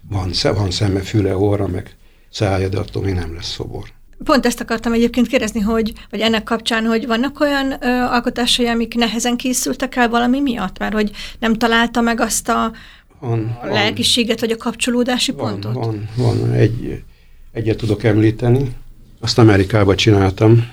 [0.10, 1.96] Van, van szeme, füle, óra, meg
[2.30, 3.96] szája, de attól még nem lesz szobor.
[4.24, 8.96] Pont ezt akartam egyébként kérdezni, hogy, vagy ennek kapcsán, hogy vannak olyan ö, alkotásai, amik
[8.96, 12.72] nehezen készültek el valami miatt, mert hogy nem találta meg azt a,
[13.20, 15.74] van, a lelkiséget, vagy a kapcsolódási van, pontot?
[15.74, 16.52] Van, van.
[16.52, 17.04] Egy,
[17.52, 18.76] egyet tudok említeni,
[19.20, 20.70] azt Amerikában csináltam,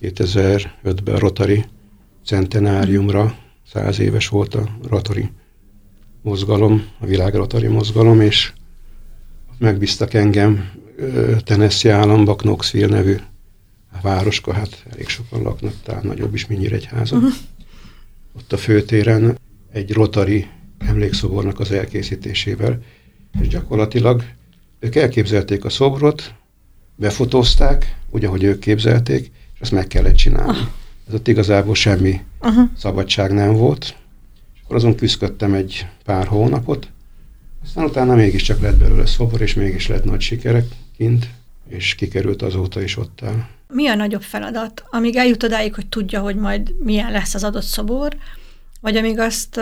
[0.00, 1.64] 2005-ben a Rotary
[2.24, 3.38] centenáriumra,
[3.72, 5.30] száz éves volt a Rotary
[6.22, 8.52] mozgalom, a világ Rotary mozgalom, és
[9.58, 10.70] megbíztak engem
[11.44, 13.16] Tennessee államba, Knoxville nevű
[14.02, 17.16] városka, hát elég sokan laknak, talán nagyobb is, mint Nyíregyháza.
[17.16, 17.32] Uh-huh.
[18.36, 19.38] Ott a főtéren
[19.72, 20.46] egy Rotary
[20.78, 22.82] emlékszobornak az elkészítésével,
[23.40, 24.24] és gyakorlatilag
[24.78, 26.34] ők elképzelték a szobrot,
[26.98, 30.58] befotózták, úgy, ahogy ők képzelték, és azt meg kellett csinálni.
[30.58, 30.66] Ah.
[31.08, 32.68] Ez ott igazából semmi uh-huh.
[32.76, 33.84] szabadság nem volt.
[34.54, 36.88] És akkor azon küzdöttem egy pár hónapot,
[37.64, 40.64] aztán utána mégiscsak lett belőle szobor, és mégis lett nagy sikerek
[40.96, 41.28] kint,
[41.68, 43.48] és kikerült azóta is ott el.
[43.68, 44.84] Mi a nagyobb feladat?
[44.90, 48.16] Amíg eljut odáig, hogy tudja, hogy majd milyen lesz az adott szobor,
[48.80, 49.60] vagy amíg azt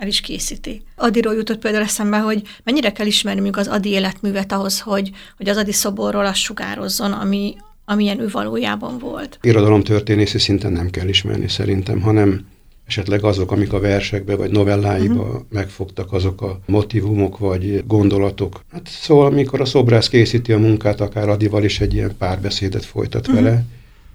[0.00, 0.82] el is készíti.
[0.96, 5.56] Adiról jutott például eszembe, hogy mennyire kell ismernünk az Adi életművet ahhoz, hogy, hogy az
[5.56, 9.38] Adi szoborról azt sugározzon, ami, amilyen ő valójában volt.
[9.42, 12.46] Irodalom történészi szinten nem kell ismerni szerintem, hanem
[12.86, 15.42] esetleg azok, amik a versekbe vagy novelláiba uh-huh.
[15.48, 18.64] megfogtak, azok a motivumok vagy gondolatok.
[18.72, 23.28] Hát szóval, amikor a szobrász készíti a munkát, akár Adival is egy ilyen párbeszédet folytat
[23.28, 23.42] uh-huh.
[23.42, 23.64] vele,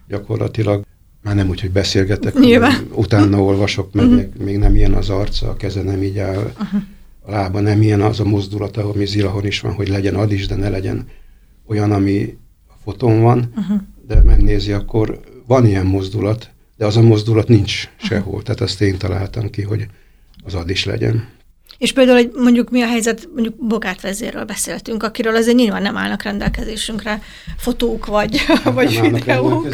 [0.08, 0.84] gyakorlatilag
[1.25, 2.35] már nem úgy, hogy beszélgetek,
[2.91, 4.43] utána olvasok, meg uh-huh.
[4.43, 6.81] még nem ilyen az arca, a keze nem így áll, uh-huh.
[7.21, 10.47] a lába nem ilyen az a mozdulata, ami Zilahon is van, hogy legyen ad is,
[10.47, 11.07] de ne legyen
[11.67, 13.77] olyan, ami a fotón van, uh-huh.
[14.07, 18.27] de megnézi, akkor van ilyen mozdulat, de az a mozdulat nincs sehol.
[18.27, 18.43] Uh-huh.
[18.43, 19.88] Tehát azt én találtam ki, hogy
[20.43, 21.27] az ad is legyen.
[21.77, 25.97] És például, hogy mondjuk mi a helyzet, mondjuk Bogát vezérről beszéltünk, akiről azért nyilván nem
[25.97, 27.21] állnak rendelkezésünkre
[27.57, 29.67] fotók vagy, hát vagy videók.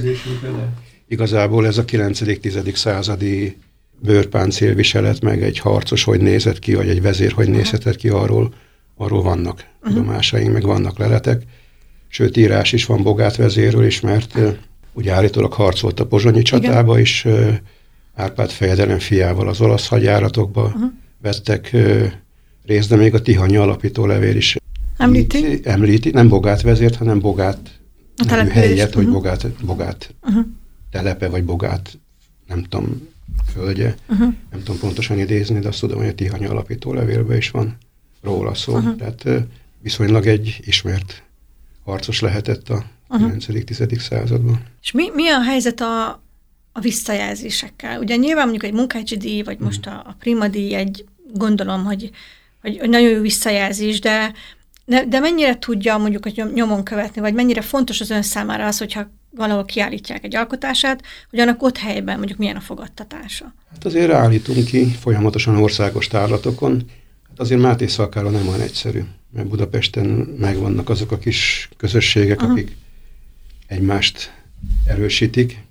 [1.12, 2.76] Igazából ez a 9.-10.
[2.76, 3.58] századi
[4.00, 8.54] bőrpáncélviselet, meg egy harcos hogy nézett ki, vagy egy vezér hogy nézhetett ki, arról,
[8.98, 9.94] arról vannak uh-huh.
[9.94, 11.44] tudomásaink, meg vannak leletek.
[12.08, 14.56] Sőt, írás is van Bogát vezérről is, mert uh,
[14.94, 17.02] ugye állítólag harcolt a pozsonyi csatába Igen.
[17.02, 17.54] is, uh,
[18.16, 20.92] Árpád fejedelem fiával az olasz hadjáratokba uh-huh.
[21.22, 22.06] vettek uh,
[22.66, 24.58] részt, de még a Tihanyi alapító levél is
[24.98, 27.80] említi, említi nem Bogát vezért, hanem Bogát
[28.18, 29.04] a helyet, uh-huh.
[29.04, 30.46] hogy Bogát, Bogát uh-huh
[30.92, 31.98] telepe vagy bogát,
[32.48, 33.08] nem tudom,
[33.54, 34.34] földje, uh-huh.
[34.52, 37.78] nem tudom pontosan idézni, de azt tudom, hogy a Tihany alapító levélben is van
[38.22, 38.74] róla szó.
[38.74, 38.96] Uh-huh.
[38.96, 39.48] Tehát
[39.82, 41.24] viszonylag egy ismert
[41.84, 43.32] harcos lehetett a uh-huh.
[43.32, 44.00] 9.-10.
[44.00, 44.64] században.
[44.82, 46.08] És mi, mi a helyzet a,
[46.72, 48.00] a visszajelzésekkel?
[48.00, 52.10] Ugye nyilván mondjuk egy munkácsi díj, vagy most a, a prima díj egy, gondolom, hogy,
[52.62, 54.34] hogy, hogy nagyon jó visszajelzés, de,
[54.86, 58.78] de, de mennyire tudja mondjuk hogy nyomon követni, vagy mennyire fontos az ön számára az,
[58.78, 63.54] hogyha valahol kiállítják egy alkotását, hogy annak ott helyben mondjuk milyen a fogadtatása?
[63.72, 66.84] Hát azért állítunk ki folyamatosan országos tárlatokon.
[67.30, 70.06] Hát azért Máté Szalkára nem olyan egyszerű, mert Budapesten
[70.40, 72.52] megvannak azok a kis közösségek, uh-huh.
[72.52, 72.76] akik
[73.68, 74.34] egymást
[74.86, 75.64] erősítik.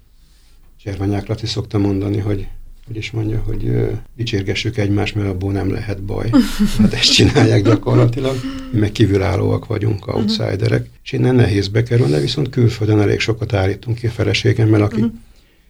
[0.83, 2.49] Cservanyák Laci szokta mondani, hogy
[2.87, 6.31] hogy is mondja, hogy dicsérgessük egymást, mert abból nem lehet baj.
[6.79, 8.37] Hát ezt csinálják gyakorlatilag.
[8.73, 10.17] Mi meg kívülállóak vagyunk, mhm.
[10.17, 15.15] outsiderek, és innen nehéz bekerülni, viszont külföldön elég sokat állítunk ki a feleségemmel, aki uh-huh.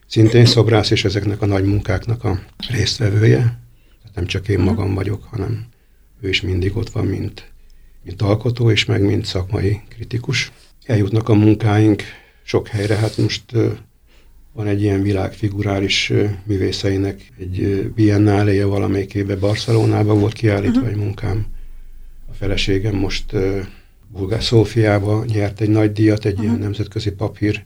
[0.07, 3.39] szintén szobrász, és ezeknek a nagy munkáknak a résztvevője.
[3.39, 5.67] Tehát nem csak én magam vagyok, hanem
[6.21, 7.53] ő is mindig ott van, mint,
[8.05, 10.53] mint alkotó, és meg mint szakmai kritikus.
[10.87, 12.03] Eljutnak a munkáink
[12.43, 13.43] sok helyre, hát most
[14.53, 16.13] van egy ilyen világfigurális
[16.45, 20.95] művészeinek egy biennáléje valamelyik évben Barcelonában volt kiállítva uh-huh.
[20.95, 21.47] egy munkám.
[22.31, 23.37] A feleségem most
[24.09, 26.47] Bulgár Szófiába nyert egy nagy díjat, egy uh-huh.
[26.47, 27.65] ilyen nemzetközi papír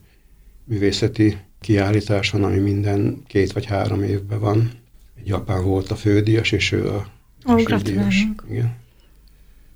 [0.64, 4.70] művészeti kiállításon, ami minden két vagy három évben van.
[5.18, 7.06] Egy japán volt a fődíjas, és ő a
[7.48, 8.26] Ó, díjas.
[8.50, 8.76] Igen.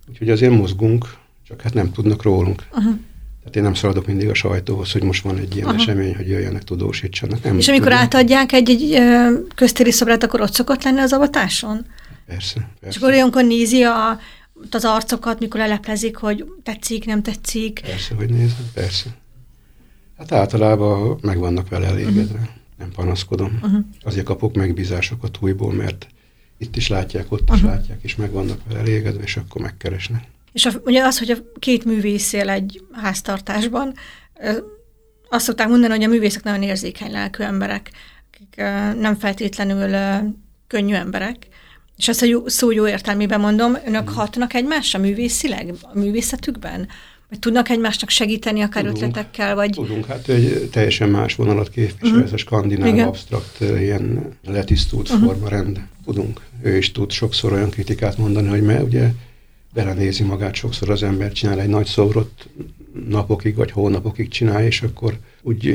[0.08, 1.16] Úgyhogy azért mozgunk,
[1.46, 2.66] csak hát nem tudnak rólunk.
[2.72, 2.98] Uh-huh.
[3.48, 5.76] Tehát én nem szaladok mindig a sajtóhoz, hogy most van egy ilyen Aha.
[5.76, 7.42] esemény, hogy jöjjenek, tudósítsanak.
[7.42, 8.02] Nem és amikor tudom.
[8.02, 8.98] átadják egy-egy
[9.54, 11.86] köztéri szobrát, akkor ott szokott lenni az avatáson?
[12.26, 12.96] Persze, persze.
[12.96, 14.18] És akkor olyankor nézi a,
[14.70, 17.80] az arcokat, mikor leleplezik, hogy tetszik, nem tetszik.
[17.80, 19.16] Persze, hogy nézem, persze.
[20.18, 22.22] Hát általában meg vannak vele elégedve.
[22.22, 22.48] Uh-huh.
[22.78, 23.58] Nem panaszkodom.
[23.62, 23.84] Uh-huh.
[24.02, 26.06] Azért kapok megbízásokat újból, mert
[26.58, 27.70] itt is látják, ott is uh-huh.
[27.70, 30.24] látják, és meg vannak vele elégedve, és akkor megkeresnek.
[30.52, 33.94] És a, ugye az, hogy a két művész él egy háztartásban,
[35.28, 37.90] azt szokták mondani, hogy a művészek nagyon érzékeny lelkű emberek,
[38.32, 38.56] akik
[39.00, 39.96] nem feltétlenül
[40.66, 41.46] könnyű emberek.
[41.96, 46.88] És azt a jó, szó jó értelmében mondom, önök hatnak egymásra művészileg, a művészetükben?
[47.28, 49.54] Vagy tudnak egymásnak segíteni akár tudunk, ötletekkel?
[49.54, 49.70] Vagy...
[49.70, 52.26] Tudunk, hát egy teljesen más vonalat képvisel, uh-huh.
[52.26, 53.06] ez a skandináv Igen.
[53.06, 55.24] abstrakt, ilyen letisztult uh-huh.
[55.24, 55.80] formarend.
[56.04, 56.40] Tudunk.
[56.62, 59.10] Ő is tud sokszor olyan kritikát mondani, hogy mert ugye
[59.74, 62.48] belenézi magát sokszor az ember, csinál egy nagy szobrot,
[63.08, 65.68] napokig vagy hónapokig csinál, és akkor úgy,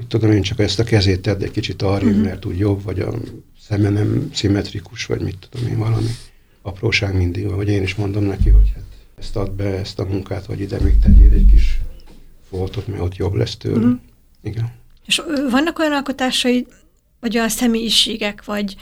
[0.00, 2.22] úgy tudom én csak ezt a kezét tedd egy kicsit arra, uh-huh.
[2.22, 3.14] mert úgy jobb, vagy a
[3.60, 6.10] szeme nem szimmetrikus, vagy mit tudom én, valami
[6.62, 8.84] apróság mindig van, vagy én is mondom neki, hogy hát
[9.18, 11.78] ezt add be, ezt a munkát, vagy ide még tegyél egy kis
[12.48, 13.76] foltot, mert ott jobb lesz tőle.
[13.76, 13.98] Uh-huh.
[14.42, 14.72] Igen.
[15.06, 16.66] És vannak olyan alkotásai,
[17.20, 18.76] vagy olyan személyiségek, vagy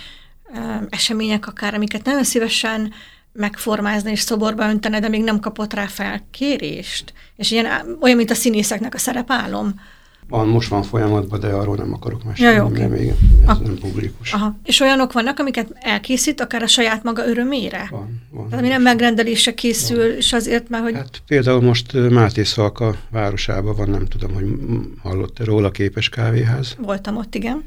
[0.54, 2.92] ö, események akár, amiket nagyon szívesen
[3.37, 7.12] megformázni és szoborba öntene, de még nem kapott rá felkérést.
[7.37, 7.66] És ilyen,
[8.01, 9.75] olyan, mint a színészeknek a szerepálom.
[10.29, 12.87] Van, most van folyamatban, de arról nem akarok mesélni, ja, jó, okay.
[12.87, 13.61] még ez ah.
[13.61, 14.33] nem publikus.
[14.33, 14.59] Aha.
[14.64, 17.87] És olyanok vannak, amiket elkészít, akár a saját maga örömére?
[17.90, 18.49] Van, van.
[18.49, 20.16] Tehát ami nem megrendelésre készül, van.
[20.16, 20.94] és azért már, hogy...
[20.94, 24.44] Hát például most Máté Szalka városában van, nem tudom, hogy
[25.03, 26.77] hallott-e róla képes kávéház.
[26.79, 27.64] Voltam ott, igen.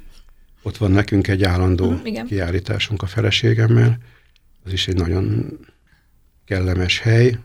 [0.64, 2.26] Ott van nekünk egy állandó mm, igen.
[2.26, 3.98] kiállításunk a feleségemmel,
[4.70, 5.58] az is egy nagyon
[6.46, 7.40] kellemes hely,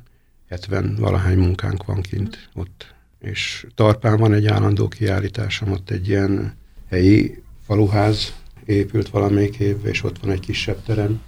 [0.48, 2.94] 70 valahány munkánk van kint ott.
[3.20, 6.54] És Tarpán van egy állandó kiállításom, ott egy ilyen
[6.90, 8.34] helyi faluház
[8.64, 11.20] épült valamelyik évben, és ott van egy kisebb terem,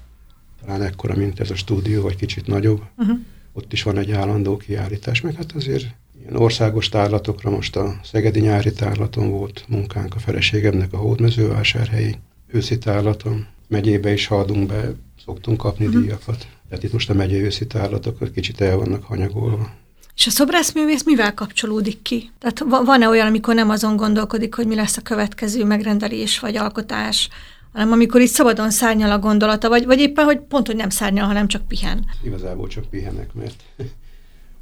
[0.61, 2.83] talán ekkora, mint ez a stúdió, vagy kicsit nagyobb.
[2.97, 3.19] Uh-huh.
[3.53, 5.87] Ott is van egy állandó kiállítás, meg hát azért
[6.21, 12.79] ilyen országos tárlatokra most a Szegedi nyári tárlaton volt munkánk a feleségemnek a hódmezővásárhelyi őszi
[12.79, 13.47] tárlaton.
[13.69, 16.03] Megyébe is haladunk be szoktunk kapni uh-huh.
[16.03, 16.47] díjakat.
[16.69, 19.71] Tehát itt most a megyei őszi tárlatok kicsit el vannak hanyagolva.
[20.17, 22.31] És a szobrászművész mivel kapcsolódik ki?
[22.39, 27.29] Tehát van-e olyan, amikor nem azon gondolkodik, hogy mi lesz a következő megrendelés vagy alkotás,
[27.73, 31.27] hanem amikor itt szabadon szárnyal a gondolata, vagy, vagy éppen, hogy pont, hogy nem szárnyal,
[31.27, 32.05] hanem csak pihen?
[32.25, 33.63] Igazából csak pihenek, mert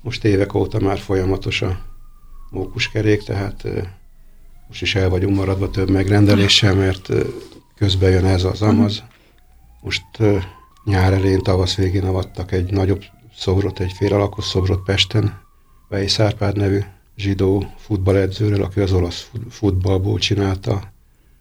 [0.02, 1.80] most évek óta már folyamatos a
[2.50, 3.64] mókuskerék, tehát
[4.68, 7.12] most is el vagyunk maradva több megrendeléssel, mert
[7.76, 8.92] közben jön ez az amaz.
[8.92, 9.12] Uh-huh.
[9.80, 10.04] Most
[10.84, 13.02] nyár elén, tavasz végén avattak egy nagyobb
[13.36, 15.42] szobrot, egy félalakos szobrot Pesten,
[15.88, 16.80] Vej Szárpád nevű
[17.16, 20.92] zsidó futballedzőről, aki az olasz futballból csinálta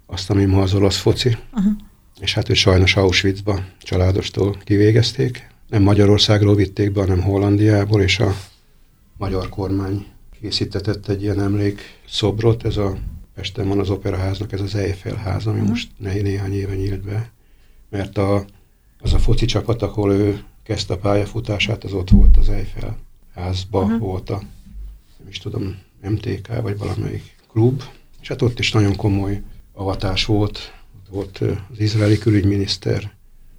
[0.06, 1.38] azt, ami ma az olasz foci.
[1.54, 1.74] Uh-huh.
[2.20, 5.52] És hát ő sajnos Auschwitzba családostól kivégezték.
[5.70, 8.36] Nem Magyarországról vitték be, hanem Hollandiából, és a
[9.18, 10.06] magyar kormány
[10.42, 12.66] készítetett egy ilyen emlék szobrot.
[12.66, 12.98] Ez a
[13.36, 15.70] Pesten van az operaháznak, ez az Eiffel ház, ami uh-huh.
[15.70, 17.32] most né- néhány éve nyílt be
[17.94, 18.46] mert a,
[19.00, 22.98] az a foci csapat, ahol ő kezdte a pályafutását, az ott volt az Eiffel
[23.34, 24.00] házba, uh-huh.
[24.00, 24.42] volt a,
[25.18, 27.84] nem is tudom, MTK, vagy valamelyik klub,
[28.22, 29.42] és hát ott is nagyon komoly
[29.74, 30.74] avatás volt.
[31.10, 31.38] Volt
[31.72, 33.12] az izraeli külügyminiszter,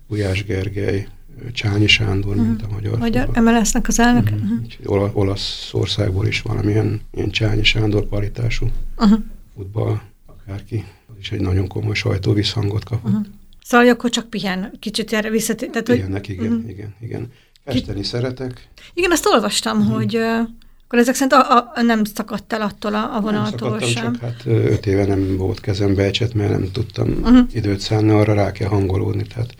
[0.06, 1.08] Ujás Gergely,
[1.52, 2.46] Csányi Sándor, uh-huh.
[2.46, 2.98] mint a magyar.
[2.98, 4.30] Magyar MLS-nek az elnök.
[4.30, 4.96] Uh-huh.
[4.96, 5.16] Uh-huh.
[5.16, 9.18] Olaszországból is valamilyen ilyen Csányi Sándor paritású uh-huh.
[9.56, 10.84] Futball, akárki.
[11.20, 13.12] Is egy nagyon komoly sajtóvisszhangot kapott.
[13.12, 13.26] Uh-huh.
[13.64, 15.70] Szóval akkor csak pihen, kicsit erre visszatér.
[15.70, 16.70] Tehát, Pihennek, igen, uh-huh.
[16.70, 17.32] igen, igen.
[17.64, 18.06] Festeni Ki...
[18.06, 18.68] szeretek.
[18.94, 19.94] Igen, azt olvastam, uh-huh.
[19.94, 20.48] hogy uh,
[20.84, 24.12] akkor ezek szerint a, a, nem szakadt el attól a, a vonaltól nem sem.
[24.12, 27.38] csak hát öt éve nem volt kezembe ecset, mert nem tudtam uh-huh.
[27.52, 29.54] időt szánni, arra rá kell hangolódni, tehát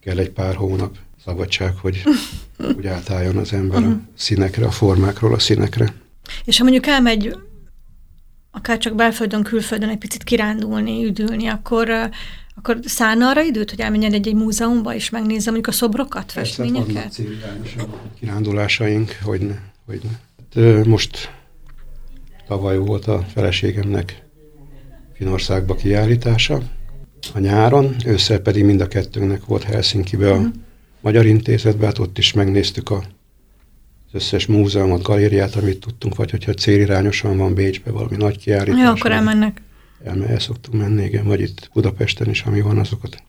[0.00, 2.02] kell egy pár hónap szabadság, hogy
[2.76, 3.94] úgy átálljon az ember uh-huh.
[3.94, 5.94] a színekre, a formákról a színekre.
[6.44, 7.36] És ha mondjuk elmegy
[8.58, 12.10] akár csak belföldön, külföldön egy picit kirándulni, üdülni, akkor
[12.54, 16.94] akkor szállna arra időt, hogy elmenjen egy-egy múzeumba, és megnézze mondjuk a szobrokat, festményeket?
[16.94, 17.22] Persze,
[18.20, 19.54] kirándulásaink, hogy ne,
[19.86, 20.62] hogy ne.
[20.62, 21.30] Hát, most
[22.46, 24.22] tavaly volt a feleségemnek
[25.14, 26.62] Finországba kiállítása
[27.34, 30.52] a nyáron, ősszel pedig mind a kettőnknek volt Helsinki-be a uh-huh.
[31.00, 33.02] Magyar Intézetbe, hát ott is megnéztük a,
[34.12, 38.80] az összes múzeumot, galériát, amit tudtunk, vagy hogyha célirányosan van Bécsbe valami nagy kiállítás.
[38.80, 39.62] Ja, akkor elmennek.
[40.04, 43.22] El, el szoktunk menni, igen, vagy itt Budapesten is, ami van, azokat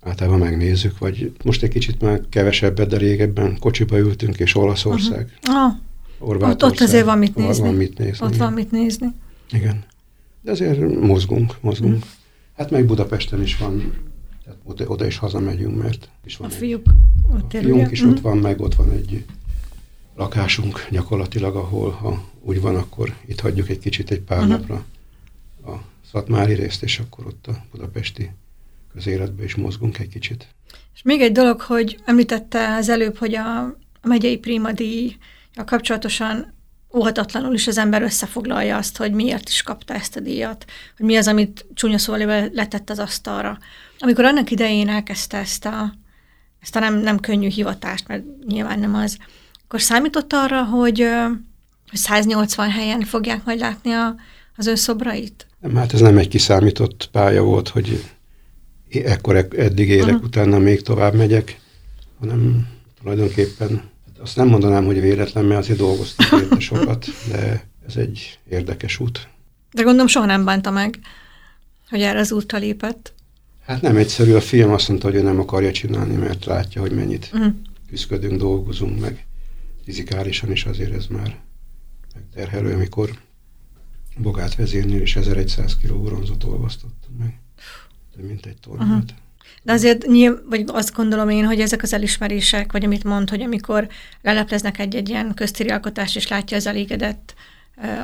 [0.00, 5.38] általában megnézzük, vagy most egy kicsit már kevesebbet, de régebben kocsiba ültünk, és Olaszország.
[5.48, 5.62] Uh-huh.
[6.18, 7.64] Ah, ott, ott azért van mit nézni.
[7.64, 8.26] Van mit nézni.
[8.26, 8.44] Ott igen.
[8.44, 9.06] van mit nézni.
[9.50, 9.84] Igen.
[10.40, 11.94] De azért mozgunk, mozgunk.
[11.94, 12.10] Uh-huh.
[12.56, 13.92] Hát meg Budapesten is van,
[14.44, 18.00] tehát oda, oda is hazamegyünk, mert is van a fiúk egy, ott a fiunk is
[18.00, 18.16] uh-huh.
[18.16, 19.24] ott van, meg ott van egy
[20.14, 24.52] lakásunk gyakorlatilag, ahol ha úgy van, akkor itt hagyjuk egy kicsit egy pár uh-huh.
[24.52, 24.84] napra
[25.66, 25.76] a
[26.10, 28.30] szatmári részt, és akkor ott a budapesti
[28.92, 30.46] közéletbe is mozgunk egy kicsit.
[30.94, 33.60] És még egy dolog, hogy említette az előbb, hogy a,
[34.00, 35.16] a megyei prímadíj
[35.54, 36.54] a kapcsolatosan
[36.94, 40.64] óhatatlanul is az ember összefoglalja azt, hogy miért is kapta ezt a díjat,
[40.96, 43.58] hogy mi az, amit csúnya szóval letett az asztalra.
[43.98, 45.94] Amikor annak idején elkezdte ezt a,
[46.60, 49.18] ezt a nem, nem könnyű hivatást, mert nyilván nem az,
[49.72, 51.06] akkor számított arra, hogy,
[51.90, 54.14] hogy 180 helyen fogják majd látni a,
[54.56, 55.46] az ön szobrait?
[55.60, 58.04] Nem, hát ez nem egy kiszámított pálya volt, hogy
[58.90, 60.22] ekkor eddig érek, uh-huh.
[60.22, 61.60] utána még tovább megyek,
[62.20, 62.68] hanem
[63.02, 63.82] tulajdonképpen
[64.20, 69.28] azt nem mondanám, hogy véletlen, mert azért dolgoztam érte sokat, de ez egy érdekes út.
[69.72, 70.98] De gondolom soha nem bánta meg,
[71.90, 73.12] hogy erre az útra lépett.
[73.66, 76.92] Hát nem egyszerű, a film azt mondta, hogy ő nem akarja csinálni, mert látja, hogy
[76.92, 77.52] mennyit uh-huh.
[77.88, 79.26] küzdködünk, dolgozunk, meg
[79.84, 81.40] fizikálisan is azért ez már
[82.14, 83.10] megterhelő, amikor
[84.16, 87.40] Bogát vezérnél és 1100 kg bronzot olvasztottam meg.
[88.16, 88.88] De mint egy tornát.
[88.88, 89.04] Uh-huh.
[89.62, 93.42] De azért nyilv, vagy azt gondolom én, hogy ezek az elismerések, vagy amit mond, hogy
[93.42, 93.88] amikor
[94.22, 97.34] lelepleznek egy-egy ilyen köztéri alkotást, és látja az elégedett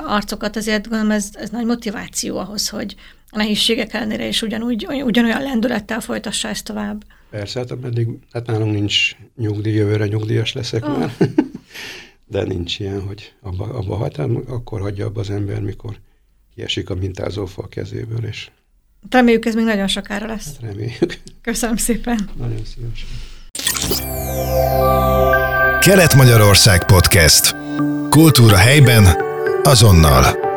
[0.07, 2.97] arcokat, azért gondolom ez, ez nagy motiváció ahhoz, hogy
[3.31, 7.05] a nehézségek ellenére is ugyanúgy, ugyanolyan lendülettel folytassa ezt tovább.
[7.31, 10.99] Persze, hát ameddig, hát nálunk nincs nyugdíj, jövőre nyugdíjas leszek oh.
[10.99, 11.13] már,
[12.27, 15.97] de nincs ilyen, hogy abba, abba hagytam, akkor hagyja abba az ember, mikor
[16.55, 18.51] kiesik a mintázófa a kezéből, és
[19.11, 20.47] Reméljük, ez még nagyon sokára lesz.
[20.47, 21.19] Hát reméljük.
[21.43, 22.31] Köszönöm szépen.
[22.37, 23.09] Nagyon szívesen.
[25.81, 27.57] Kelet-Magyarország Podcast.
[28.11, 29.17] Kultúra helyben,
[29.63, 30.48] azonnal.